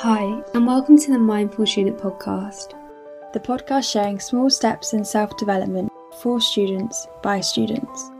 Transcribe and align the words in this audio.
Hi, 0.00 0.42
and 0.52 0.66
welcome 0.66 0.98
to 0.98 1.10
the 1.10 1.18
Mindful 1.18 1.64
Student 1.64 1.96
Podcast. 1.96 2.74
The 3.32 3.40
podcast 3.40 3.90
sharing 3.90 4.20
small 4.20 4.50
steps 4.50 4.92
in 4.92 5.02
self 5.02 5.34
development 5.38 5.90
for 6.20 6.38
students 6.38 7.08
by 7.22 7.40
students. 7.40 8.10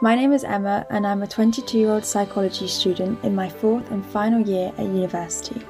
My 0.00 0.14
name 0.14 0.32
is 0.32 0.44
Emma, 0.44 0.86
and 0.88 1.04
I'm 1.04 1.24
a 1.24 1.26
22 1.26 1.78
year 1.78 1.90
old 1.90 2.04
psychology 2.04 2.68
student 2.68 3.24
in 3.24 3.34
my 3.34 3.48
fourth 3.48 3.90
and 3.90 4.06
final 4.06 4.40
year 4.40 4.70
at 4.78 4.86
university. 4.86 5.60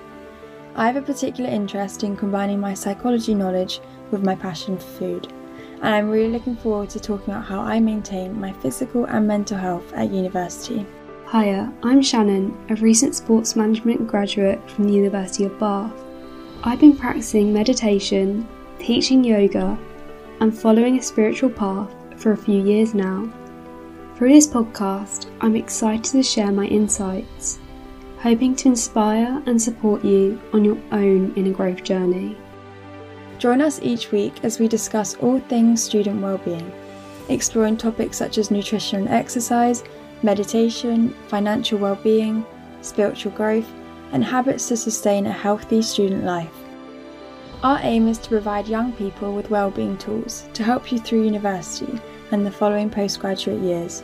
I 0.76 0.84
have 0.84 0.96
a 0.96 1.02
particular 1.02 1.48
interest 1.48 2.04
in 2.04 2.18
combining 2.18 2.60
my 2.60 2.74
psychology 2.74 3.34
knowledge 3.34 3.80
with 4.10 4.22
my 4.22 4.34
passion 4.34 4.76
for 4.76 4.98
food, 4.98 5.32
and 5.80 5.94
I'm 5.94 6.10
really 6.10 6.30
looking 6.30 6.56
forward 6.56 6.90
to 6.90 7.00
talking 7.00 7.32
about 7.32 7.46
how 7.46 7.60
I 7.60 7.80
maintain 7.80 8.38
my 8.38 8.52
physical 8.52 9.06
and 9.06 9.26
mental 9.26 9.56
health 9.56 9.90
at 9.94 10.10
university. 10.10 10.84
Hiya, 11.32 11.72
I'm 11.84 12.02
Shannon, 12.02 12.58
a 12.70 12.74
recent 12.74 13.14
sports 13.14 13.54
management 13.54 14.08
graduate 14.08 14.68
from 14.68 14.88
the 14.88 14.92
University 14.92 15.44
of 15.44 15.56
Bath. 15.60 15.92
I've 16.64 16.80
been 16.80 16.96
practicing 16.96 17.52
meditation, 17.52 18.48
teaching 18.80 19.22
yoga, 19.22 19.78
and 20.40 20.52
following 20.52 20.98
a 20.98 21.02
spiritual 21.02 21.50
path 21.50 21.94
for 22.16 22.32
a 22.32 22.36
few 22.36 22.60
years 22.60 22.94
now. 22.94 23.32
Through 24.16 24.32
this 24.32 24.48
podcast, 24.48 25.26
I'm 25.40 25.54
excited 25.54 26.02
to 26.06 26.22
share 26.24 26.50
my 26.50 26.64
insights, 26.64 27.60
hoping 28.18 28.56
to 28.56 28.68
inspire 28.68 29.40
and 29.46 29.62
support 29.62 30.04
you 30.04 30.40
on 30.52 30.64
your 30.64 30.78
own 30.90 31.32
inner 31.36 31.52
growth 31.52 31.84
journey. 31.84 32.36
Join 33.38 33.60
us 33.60 33.78
each 33.84 34.10
week 34.10 34.42
as 34.42 34.58
we 34.58 34.66
discuss 34.66 35.14
all 35.18 35.38
things 35.38 35.80
student 35.80 36.20
well-being, 36.20 36.72
exploring 37.28 37.76
topics 37.76 38.18
such 38.18 38.36
as 38.36 38.50
nutrition 38.50 39.02
and 39.02 39.08
exercise, 39.10 39.84
meditation, 40.22 41.10
financial 41.28 41.78
well-being, 41.78 42.44
spiritual 42.82 43.32
growth, 43.32 43.70
and 44.12 44.24
habits 44.24 44.68
to 44.68 44.76
sustain 44.76 45.26
a 45.26 45.32
healthy 45.32 45.82
student 45.82 46.24
life. 46.24 46.52
Our 47.62 47.78
aim 47.82 48.08
is 48.08 48.18
to 48.18 48.28
provide 48.30 48.68
young 48.68 48.92
people 48.92 49.34
with 49.34 49.50
well-being 49.50 49.98
tools 49.98 50.48
to 50.54 50.62
help 50.62 50.90
you 50.90 50.98
through 50.98 51.24
university 51.24 52.00
and 52.30 52.44
the 52.44 52.50
following 52.50 52.88
postgraduate 52.88 53.60
years. 53.60 54.02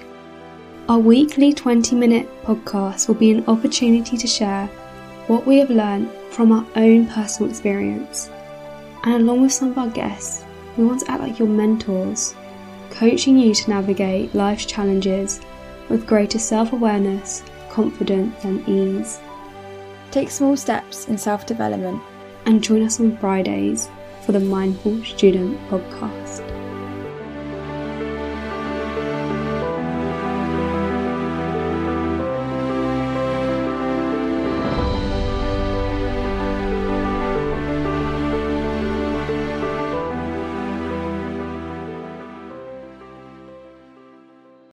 Our 0.89 0.99
weekly 0.99 1.53
20 1.53 1.97
minute 1.97 2.29
podcast 2.45 3.09
will 3.09 3.15
be 3.15 3.31
an 3.31 3.45
opportunity 3.49 4.17
to 4.17 4.27
share 4.27 4.67
what 5.27 5.47
we 5.47 5.59
have 5.59 5.71
learned 5.71 6.11
from 6.31 6.53
our 6.53 6.67
own 6.77 7.07
personal 7.07 7.51
experience. 7.51 8.31
And 9.05 9.23
along 9.23 9.43
with 9.43 9.53
some 9.53 9.71
of 9.71 9.79
our 9.79 9.89
guests, 9.89 10.45
we 10.77 10.85
want 10.85 11.01
to 11.01 11.11
act 11.11 11.23
like 11.23 11.39
your 11.39 11.49
mentors, 11.49 12.35
coaching 12.91 13.39
you 13.39 13.55
to 13.55 13.71
navigate 13.71 14.35
life's 14.35 14.67
challenges 14.67 15.41
with 15.89 16.07
greater 16.07 16.39
self 16.39 16.73
awareness, 16.73 17.43
confidence, 17.71 18.45
and 18.45 18.67
ease. 18.69 19.19
Take 20.11 20.31
small 20.31 20.57
steps 20.57 21.09
in 21.09 21.19
self 21.19 21.47
development 21.47 22.01
And 22.47 22.63
join 22.63 22.83
us 22.83 23.01
on 23.01 23.17
Fridays 23.19 23.89
for 24.25 24.33
the 24.33 24.41
Mindful 24.41 25.05
Student 25.05 25.59
Podcast. 25.69 26.66